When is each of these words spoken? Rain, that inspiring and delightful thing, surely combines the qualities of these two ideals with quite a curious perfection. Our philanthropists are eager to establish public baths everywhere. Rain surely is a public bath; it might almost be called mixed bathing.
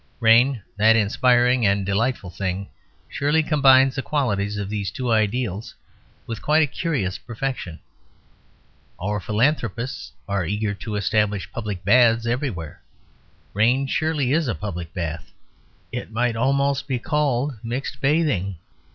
Rain, 0.19 0.63
that 0.77 0.95
inspiring 0.95 1.63
and 1.63 1.85
delightful 1.85 2.31
thing, 2.31 2.67
surely 3.07 3.43
combines 3.43 3.93
the 3.93 4.01
qualities 4.01 4.57
of 4.57 4.67
these 4.67 4.89
two 4.89 5.11
ideals 5.11 5.75
with 6.25 6.41
quite 6.41 6.63
a 6.63 6.65
curious 6.65 7.19
perfection. 7.19 7.77
Our 8.97 9.19
philanthropists 9.19 10.11
are 10.27 10.43
eager 10.43 10.73
to 10.73 10.95
establish 10.95 11.51
public 11.51 11.85
baths 11.85 12.25
everywhere. 12.25 12.81
Rain 13.53 13.85
surely 13.85 14.33
is 14.33 14.47
a 14.47 14.55
public 14.55 14.91
bath; 14.91 15.29
it 15.91 16.09
might 16.11 16.35
almost 16.35 16.87
be 16.87 16.97
called 16.97 17.59
mixed 17.63 18.01
bathing. 18.01 18.57